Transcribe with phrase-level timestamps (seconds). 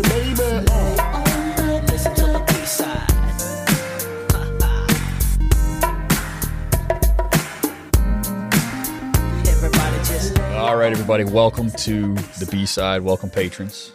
[0.00, 0.66] baby, baby.
[1.92, 3.08] Listen to the B-side.
[9.48, 13.02] Everybody just All right, everybody, welcome to the B side.
[13.02, 13.92] Welcome, patrons.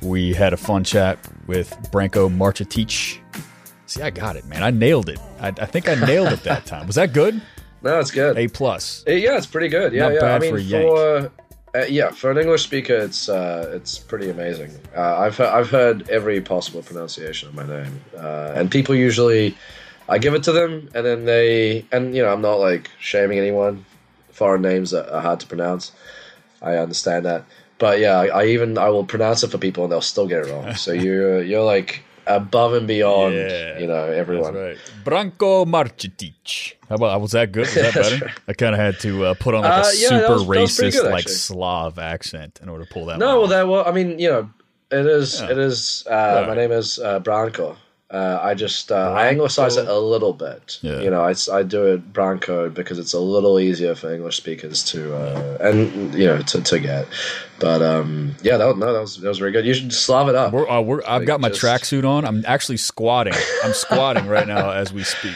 [0.00, 3.18] We had a fun chat with Branko Marcetic.
[3.86, 4.62] See, I got it, man.
[4.62, 5.18] I nailed it.
[5.40, 6.86] I, I think I nailed it that time.
[6.86, 7.40] Was that good?
[7.82, 8.38] No, it's good.
[8.38, 9.04] A plus.
[9.06, 9.92] Yeah, it's pretty good.
[9.92, 10.20] Yeah, Not yeah.
[10.20, 10.88] bad I mean, for a Yank.
[10.88, 11.30] for
[11.74, 14.70] uh, yeah, for an English speaker, it's uh, it's pretty amazing.
[14.96, 19.56] Uh, I've he- I've heard every possible pronunciation of my name, uh, and people usually,
[20.08, 23.38] I give it to them, and then they, and you know, I'm not like shaming
[23.38, 23.84] anyone.
[24.32, 25.92] Foreign names that are hard to pronounce.
[26.60, 27.44] I understand that,
[27.78, 30.46] but yeah, I, I even I will pronounce it for people, and they'll still get
[30.46, 30.74] it wrong.
[30.74, 34.54] so you're you're like above and beyond, Yeah, you know, everyone.
[34.54, 35.04] That's right.
[35.04, 36.74] Branko Marcetic.
[36.88, 37.60] How about was that good?
[37.66, 38.24] Was that better?
[38.26, 38.34] right.
[38.48, 40.60] I kind of had to uh, put on like a Uh, yeah, super was- that
[40.60, 41.28] was pretty racist, good, like.
[41.28, 43.18] Slav accent in order to pull that.
[43.18, 44.50] No, well, that well, I mean, you know,
[44.90, 45.40] it is.
[45.40, 45.50] Yeah.
[45.50, 46.04] It is.
[46.08, 46.48] Uh, Right.
[46.48, 47.76] My name is uh, Branko.
[48.14, 50.78] Uh, I just uh, I anglicize it a little bit.
[50.82, 51.00] Yeah.
[51.00, 54.84] You know, I, I do it Branko because it's a little easier for English speakers
[54.92, 57.08] to uh, and you know to, to get.
[57.58, 59.66] But um, yeah, that was, no, that was that was very good.
[59.66, 60.52] You should slav it up.
[60.52, 62.24] We're, uh, we're, I've Like, got my just- tracksuit on.
[62.24, 63.34] I'm actually squatting.
[63.64, 65.34] I'm squatting right now as we speak.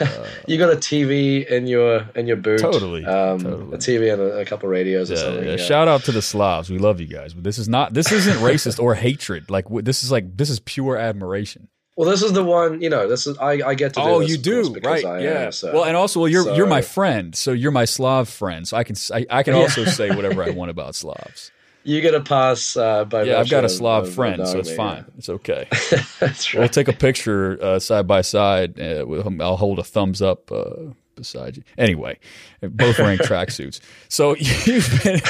[0.46, 2.60] You got a TV in your in your boot.
[2.60, 3.74] Totally, Um, totally.
[3.74, 5.44] A TV and a, a couple radios or something.
[5.44, 5.50] yeah.
[5.52, 5.56] yeah.
[5.56, 6.70] Shout out to the Slavs.
[6.70, 7.34] We love you guys.
[7.34, 7.94] But this is not.
[7.94, 9.50] This isn't racist or hatred.
[9.50, 11.68] Like this is like this is pure admiration.
[11.96, 12.82] Well, this is the one.
[12.82, 14.00] You know, this is I, I get to.
[14.00, 15.04] Do Oh, you do because right?
[15.04, 15.44] I yeah.
[15.46, 18.28] am, so- well, and also, well, you're so- you're my friend, so you're my Slav
[18.28, 18.68] friend.
[18.68, 18.96] So I can
[19.30, 19.62] I can Yeah.
[19.62, 21.50] also say whatever I want about Slavs.
[21.86, 23.22] You get a pass uh, by.
[23.22, 25.04] Yeah, I've got a Slav friend, so it's fine.
[25.18, 25.68] It's okay.
[26.18, 26.60] That's right.
[26.60, 28.80] We'll take a picture uh, side by side.
[28.80, 29.06] Uh,
[29.40, 31.62] I'll hold a thumbs up uh, beside you.
[31.78, 32.18] Anyway,
[32.60, 33.80] both wearing tracksuits.
[34.08, 35.20] So you've been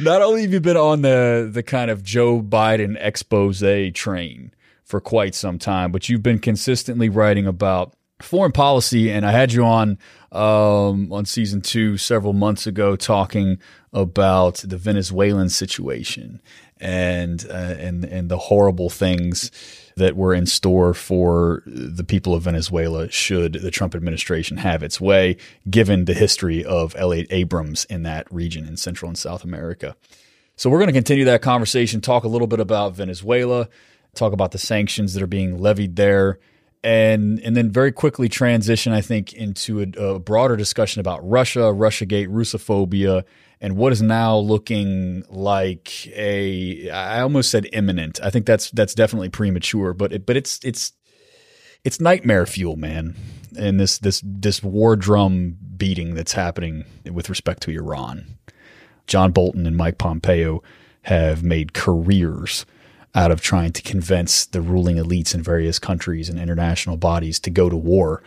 [0.00, 3.62] not only have you been on the the kind of Joe Biden expose
[3.94, 4.52] train
[4.84, 9.10] for quite some time, but you've been consistently writing about foreign policy.
[9.10, 9.98] And I had you on
[10.32, 13.58] um, on season two several months ago talking
[13.92, 16.40] about the Venezuelan situation
[16.80, 19.50] and uh, and and the horrible things
[19.96, 25.00] that were in store for the people of Venezuela should the Trump administration have its
[25.00, 25.36] way,
[25.70, 29.94] given the history of Elliott Abrams in that region in Central and South America.
[30.56, 33.68] So we're going to continue that conversation, talk a little bit about Venezuela,
[34.14, 36.38] talk about the sanctions that are being levied there,
[36.84, 41.60] and and then very quickly transition, I think, into a, a broader discussion about Russia,
[41.60, 43.24] RussiaGate, Russophobia,
[43.60, 48.20] and what is now looking like a I almost said imminent.
[48.22, 50.92] I think that's that's definitely premature, but it, but it's it's
[51.84, 53.16] it's nightmare fuel, man.
[53.58, 58.36] And this this this war drum beating that's happening with respect to Iran.
[59.06, 60.62] John Bolton and Mike Pompeo
[61.02, 62.66] have made careers
[63.14, 67.50] out of trying to convince the ruling elites in various countries and international bodies to
[67.50, 68.22] go to war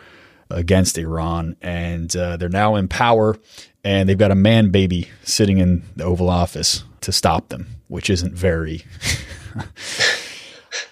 [0.50, 1.58] against Iran.
[1.62, 3.38] And uh, they're now in power,
[3.84, 8.10] and they've got a man baby sitting in the Oval Office to stop them, which
[8.10, 8.86] isn't very.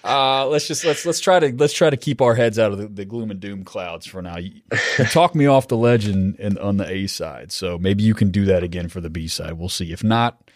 [0.02, 2.78] Uh, let's just let's let's try to let's try to keep our heads out of
[2.78, 4.36] the, the gloom and doom clouds for now.
[4.36, 4.52] You,
[4.98, 8.14] you talk me off the ledge in, in, on the A side, so maybe you
[8.14, 9.54] can do that again for the B side.
[9.54, 9.92] We'll see.
[9.92, 10.50] If not,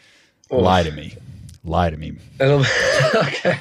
[0.50, 1.16] lie to me,
[1.64, 2.16] lie to me.
[2.40, 3.58] Okay.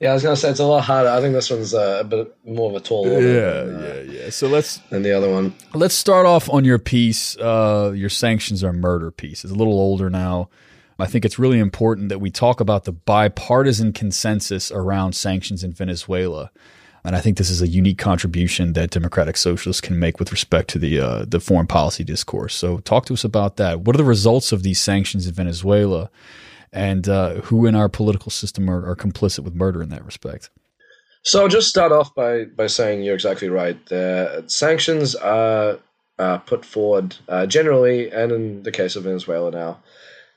[0.00, 1.08] Yeah, I was gonna say it's a lot harder.
[1.08, 4.04] I think this one's uh, a bit more of a tall order Yeah, than, uh,
[4.12, 4.30] yeah, yeah.
[4.30, 5.54] So let's and the other one.
[5.72, 7.36] let's start off on your piece.
[7.38, 9.44] Uh, your sanctions are murder piece.
[9.44, 10.50] It's a little older now.
[10.98, 15.72] I think it's really important that we talk about the bipartisan consensus around sanctions in
[15.72, 16.50] Venezuela.
[17.04, 20.68] And I think this is a unique contribution that Democratic Socialists can make with respect
[20.70, 22.54] to the uh, the foreign policy discourse.
[22.54, 23.80] So, talk to us about that.
[23.82, 26.10] What are the results of these sanctions in Venezuela,
[26.74, 30.50] and uh, who in our political system are, are complicit with murder in that respect?
[31.22, 33.78] So I'll just start off by, by saying you're exactly right.
[34.50, 35.78] Sanctions are
[36.18, 39.80] uh, put forward uh, generally, and in the case of Venezuela now,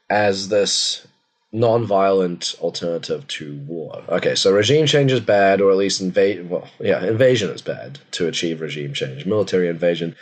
[0.10, 1.06] as this
[1.52, 4.04] non-violent alternative to war.
[4.10, 6.50] Okay, so regime change is bad, or at least invade.
[6.50, 10.16] Well, yeah, invasion is bad to achieve regime change, military invasion.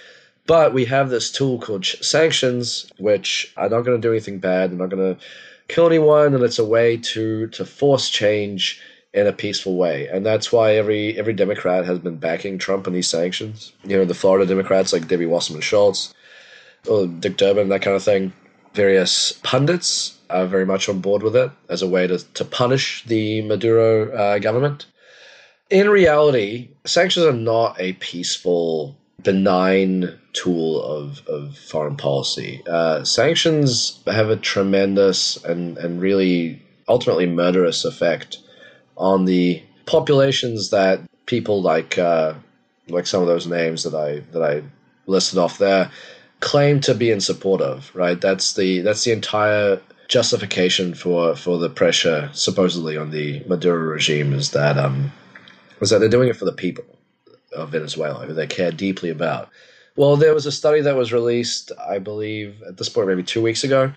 [0.48, 4.72] But we have this tool called sanctions, which are not going to do anything bad.
[4.72, 5.22] They're not going to
[5.68, 8.82] kill anyone, and it's a way to to force change
[9.14, 10.08] in a peaceful way.
[10.08, 13.72] And that's why every every Democrat has been backing Trump in these sanctions.
[13.84, 16.14] You know, the Florida Democrats like Debbie Wasserman Schultz,
[16.88, 18.34] or Dick Durbin, that kind of thing.
[18.74, 23.06] Various pundits are very much on board with it as a way to, to punish
[23.06, 24.86] the Maduro uh, government.
[25.70, 32.62] In reality, sanctions are not a peaceful, benign tool of, of foreign policy.
[32.68, 38.38] Uh, sanctions have a tremendous and, and really ultimately murderous effect
[38.95, 42.33] on the populations that people like uh,
[42.88, 44.63] like some of those names that I that I
[45.07, 45.92] listed off there
[46.39, 47.92] claim to be in support of.
[47.95, 48.19] Right.
[48.22, 54.33] That's the that's the entire justification for for the pressure supposedly on the Maduro regime
[54.33, 55.12] is that um
[55.80, 56.86] was that they're doing it for the people
[57.56, 59.50] of Venezuela who they care deeply about.
[59.96, 63.42] Well, there was a study that was released, I believe, at this point maybe two
[63.42, 63.94] weeks ago,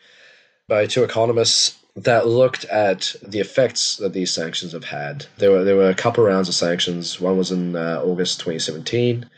[0.69, 5.27] by two economists that looked at the effects that these sanctions have had.
[5.39, 7.21] There were there were a couple rounds of sanctions.
[7.21, 9.29] One was in uh, August 2017,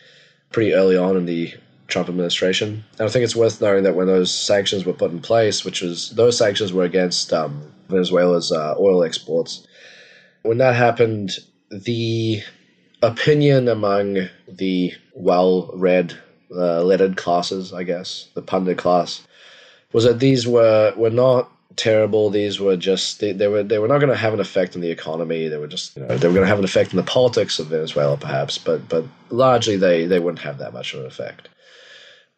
[0.50, 1.54] pretty early on in the
[1.88, 2.84] Trump administration.
[2.98, 5.80] And I think it's worth noting that when those sanctions were put in place, which
[5.80, 9.66] was those sanctions were against um, Venezuela's uh, oil exports,
[10.42, 11.30] when that happened,
[11.70, 12.42] the
[13.02, 16.16] opinion among the well-read,
[16.54, 19.26] uh, lettered classes, I guess, the pundit class,
[19.92, 22.30] was that these were were not terrible.
[22.30, 24.82] These were just they, they were they were not going to have an effect on
[24.82, 25.48] the economy.
[25.48, 27.58] They were just you know, they were going to have an effect on the politics
[27.58, 31.48] of Venezuela, perhaps, but but largely they they wouldn't have that much of an effect.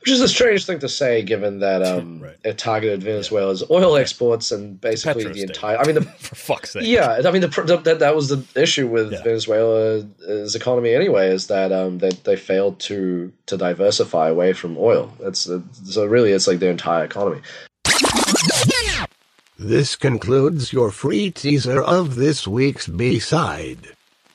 [0.02, 2.36] Which is a strange thing to say, given that um, Right.
[2.44, 5.78] it targeted Venezuela's oil exports and basically Petro the entire.
[5.78, 6.82] I mean, the For fuck's sake.
[6.84, 9.22] yeah, I mean the, pr- that that was the issue with Yeah.
[9.22, 15.12] Venezuela's economy anyway, is that um they, they failed to to diversify away from oil.
[15.20, 17.40] That's uh, so really it's like their entire economy.
[19.58, 23.78] This concludes your free teaser of this week's B-side.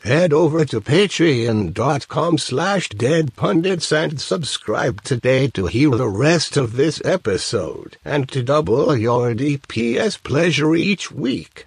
[0.03, 7.01] Head over to patreon.com slash deadpundits and subscribe today to hear the rest of this
[7.03, 11.65] episode and to double your DPS pleasure each week.